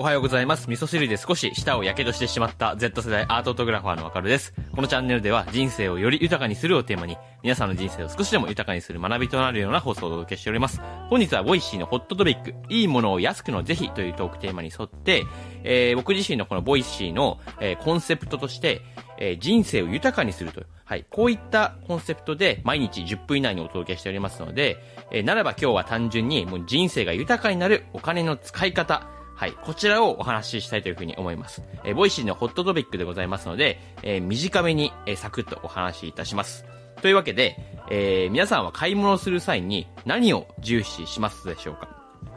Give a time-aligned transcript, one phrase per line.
[0.00, 0.70] おはようございます。
[0.70, 4.54] 味噌汁で少し舌を火傷してしまった Z 世代アートフォトグラファーのわかるです。
[4.70, 10.80] このチャンネルでは人生をより豊かにするをテーマに、皆さんの人生を少しでも豊かにする学びとなるような放送をお届けしております。
[11.10, 15.24] 本日は Voicy のホットトピック、いいものを安くのぜひというトークテーマに沿って、
[15.64, 18.82] えー僕自身のこの Voicy の、えーコンセプトとして、
[19.18, 24.76] えー人生を豊かにするという、はい、こういったコンセプトで毎日10分以内にお届けしておりますので、
[25.10, 29.52] えーならば今日は単純にもう人生が豊かになるお金の使い方、はい。
[29.52, 31.62] こちらをお話ししたいというふうに思います。
[31.84, 36.64] えーボイシーのホットトピックでございますので、えー短めに、えーサクッとお話しいたします。
[37.02, 37.56] というわけで、
[37.88, 41.88] えー皆さんは買い物をする際に何を重視しますでしょうか？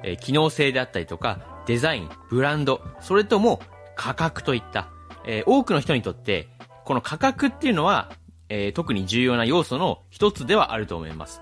[0.03, 3.61] えー機能性であったりとか、デザイン、ブランド、それとも
[3.95, 4.87] 価格といった、
[5.25, 6.49] えー多くの人にとって、
[6.85, 8.11] この価格っていうのは、
[8.49, 11.41] えー特に重要な要素の一つではあると思います。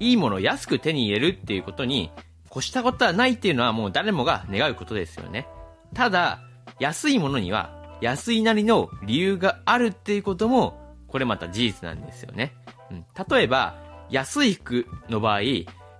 [0.00, 2.10] いいものを安く手に入れるっていうことに、
[2.50, 5.46] 越したことはないっていうのはもう誰もが願うことですよね。
[5.94, 6.40] ただ、
[6.78, 12.54] 安いものには安いなりの理由があるっていうことも、これまた事実なんですよね。
[12.90, 13.76] うん、例えば、
[14.10, 15.40] 安い服の場合、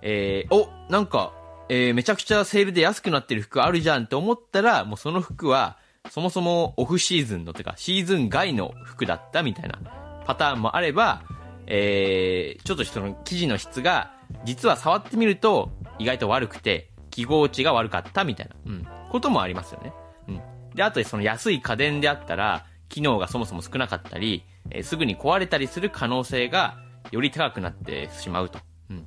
[0.01, 1.33] えー、お、なんか、
[1.67, 5.77] えー、めちゃくちゃセールで安くなってる服あるじゃんって思ったら、もうその服は、
[6.09, 9.79] そもそもオフシーズンの、てか、シーズン外の服だったみたいな
[10.25, 11.21] パターンもあれば、
[11.67, 14.11] えー、ちょっとその生地の質が、
[14.45, 19.93] 実は触ってみると意外と悪くて、記号値が悪かったみたいな、うん、こともありますよね。
[20.27, 20.41] うん。
[20.73, 26.77] で、あとその安い家電であったら、機能がそもそも少なかったり、えーすぐに壊れたりする可能性が
[27.11, 28.59] より高くなってしまうと。
[28.89, 29.05] うん。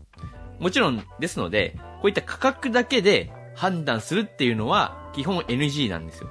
[0.59, 6.31] もちろんですので、こういった価格だけで判断するっていうのは基本 NG なんですよ。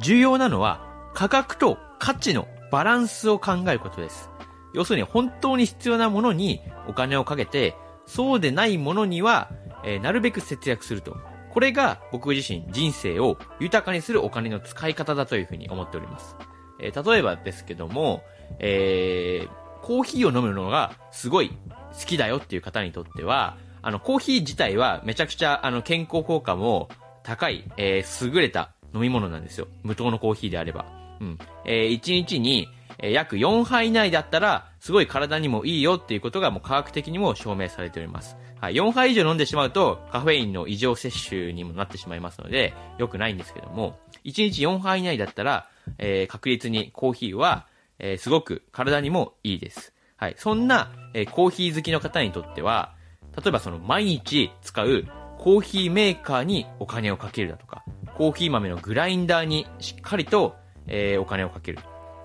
[0.00, 4.28] 重要なのは価格と価値のバランスを考えることです。
[4.74, 7.76] 要するに本当に必要なものにお金をかけて、
[8.06, 9.50] そうでないものには、
[9.84, 11.16] えーなるべく節約すると。
[11.50, 16.36] これが僕自身人生を豊かにするお金の使い方だというふうに思っております。
[16.80, 18.22] えー例えばですけども、
[18.58, 26.88] えーコーヒーを飲むのがすごい好きだよっていう方にとっては、あの、コーヒー自体はめちゃくちゃあの健康効果も
[27.22, 29.68] 高い、え優れた飲み物なんですよ。
[29.82, 30.86] 無糖のコーヒーであれば。
[31.20, 31.38] うん。
[31.66, 32.66] え1日に、
[32.98, 38.36] え約4杯以内だったら、すごい体にもいいよっていうことがもう科学的にも証明されております。
[38.60, 38.74] はい。
[38.74, 45.68] 4杯以上飲んでしまうと、カフェインの異常摂取にもなってしまいますので、良くないんですけども、1日4杯以内だったら、
[45.98, 47.66] えー確実にコーヒーは、
[47.98, 49.92] えーすごく体にもいいです。
[50.16, 50.34] はい。
[50.38, 52.94] そんな、えーコーヒー好きの方にとっては、
[53.36, 55.04] 例えばその毎日使う
[55.38, 57.84] コーヒーメーカーにお金をかけるだとか、
[58.16, 60.56] コーヒー豆のグラインダーにしっかりと、
[60.86, 61.78] えお金をかける。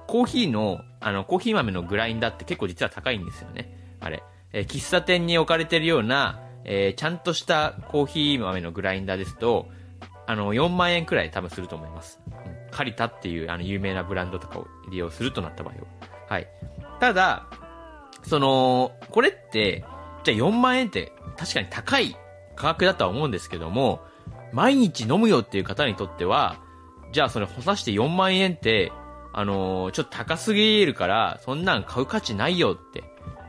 [0.09, 3.95] コーヒーの、あの、コーヒー豆のグラインダーって結構実は高いんですよね。
[3.99, 4.23] あれ。
[4.53, 9.67] えー喫茶店に置かれてるような、えーちゃんとしたコーヒー豆のグラインダーですと、
[10.25, 12.19] あの、4万円くらい多分すると思います。
[12.25, 12.33] うん、
[12.71, 15.79] カリタっていう、あの、有名なブランドとかを利用するとなった場合は。
[16.27, 16.47] はい。
[16.99, 17.45] ただ、
[18.23, 19.85] その、これって、
[20.23, 22.15] じゃあ4万円って確かに高い
[22.55, 24.01] 価格だとは思うんですけども、
[24.53, 26.57] 毎日飲むよっていう方にとっては、
[27.11, 28.91] じゃあそれ干さして4万円って、
[29.33, 33.03] あのーちょっと高すぎるから、そんなん買う価値ないよって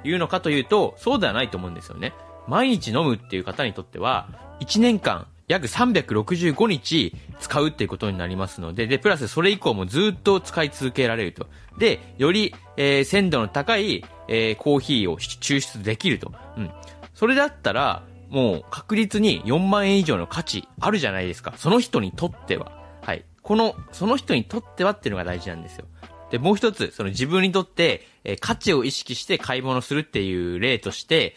[0.05, 2.13] いうのかというと、そうではないと思うんですよね。
[2.49, 4.29] 毎日飲むっていう方にとっては、
[4.61, 11.47] 1年間、約365日使うっていうことになりますので、で、プラスそれ以降もずっと使い続けられると。
[11.79, 16.33] で、より、えー鮮度の高い、えーコーヒーを抽出できると。
[16.57, 16.71] うん。
[17.15, 21.55] それだったら、もう確実に4万円以上の価値あるじゃないですか。
[21.57, 22.71] その人にとっては。
[23.51, 25.85] この、その人にとってはっていうのが大事なんですよ。
[26.31, 31.35] で、もう一つ、その自分にとって、えー価値を意識して買い物するっていう例として、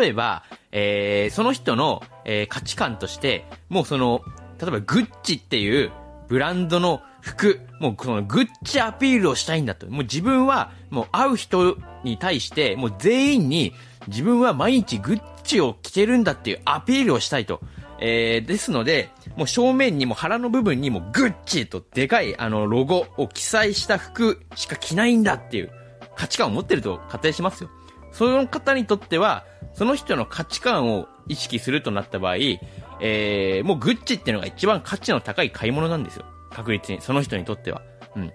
[0.00, 4.22] 例えば、えーその人の、えー価値観として、もうその、
[4.60, 5.92] 例えばグッチっていう
[6.26, 9.88] ブランドの服、もうそのグッチアピールをしたいんだと。
[9.88, 13.72] もう自分は、もう会う人に対して、もう全員に
[14.08, 17.60] 自分は毎日グッチを着てるんだっていうアピールをしたいと。
[18.04, 25.70] えー、ですので、もう正面にも腹の部分にもグッチとでかいあのロゴを記載した服しか着ないんだっていう
[26.16, 27.70] 価値観を持ってると仮定しますよ。
[28.12, 29.44] その方にとっては、
[29.74, 32.36] その人の価値観を意識するとなった場合、
[33.00, 36.26] えー、もうグッチっていうのが一番価値の高い買い物なんですよ。
[36.50, 37.82] 確実に、その人にとっては。
[38.14, 38.32] うん。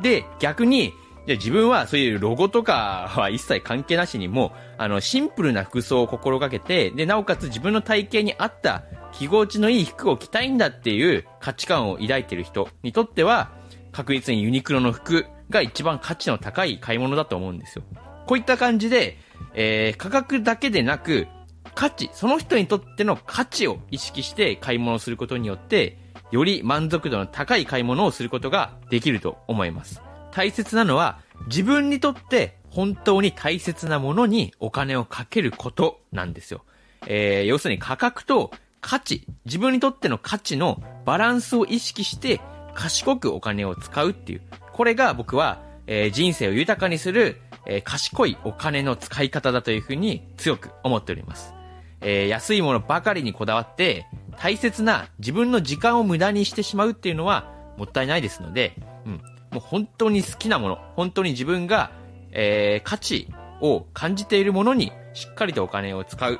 [0.00, 0.92] で、逆に、
[1.26, 13.50] じゃあ自分はそういうロゴとかは一切関係なしにも、あの、シンプルな服装を心がけて、で、なおかつ自分の体型に合った着心地のいい服を着たいんだっていう価値観を抱いている人にとっては、
[13.90, 17.84] 確実にユニクロの服が一番価値の高い買い物だと思うんですよ。
[18.26, 19.18] こういった感じで、
[19.54, 21.26] えー価格だけでなく、
[21.74, 25.98] 価値、その人にとっての価値を意識して買い物することによって、
[26.30, 30.05] より満足度の高い買い物をすることができると思います。
[30.36, 36.62] 大切なのは、自分にとって本当に大切なものにお金をかけることなんですよ。
[37.06, 38.50] えー、要するに価格と
[38.82, 42.42] 価値、自分にとっての価値のバランスを意識して
[42.74, 44.42] 賢くお金を使うっていう。
[44.74, 51.54] これが僕は、えー、人生を豊かにする、えー、賢いお金の使い方だというふうに強く思っております。
[52.02, 54.06] えー、安いものばかりにこだわって、
[54.36, 58.74] 大切な自分の時間を無駄にしてしまうっていうのはもったいないですので、
[59.06, 59.35] うん。
[59.56, 61.90] もう本当に好きなもの、本当に自分が、
[62.30, 63.28] えー、価値
[63.62, 66.38] を感じているものにしっかりとお金を使う。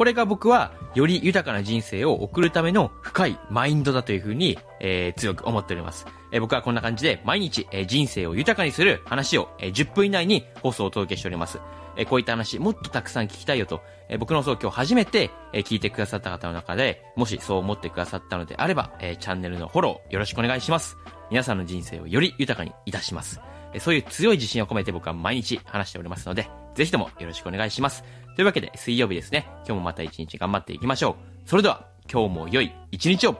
[0.00, 6.06] これが僕は、より豊かな人生を送るための深いマインドだというふうに、えー、強く思っております。
[6.32, 11.60] えー、僕はこんな感じで毎日、えー、人生を豊かにする話を、えー、10分以内に放送をお届けしております。
[11.98, 20.96] えー、こういった話もっとたくさん聞きたいよと、えー、僕のそう今日初めて、えー、聞いてくださった方の中で、もしそう思ってくださったのであれば、えー、チャンネルのフォローよろしくお願いします。
[21.30, 23.38] 皆さんの人生をより豊かにいたします。
[23.80, 28.04] そういう強い自信を込めて僕は毎日話しておりますので、ぜひともよろしくお願いします。
[28.36, 29.46] というわけで、水曜日ですね。
[29.66, 31.48] 今日もまた一日頑張っていきましょう。
[31.48, 33.36] それでは、今日も良い一日を